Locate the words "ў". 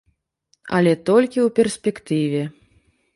1.47-1.53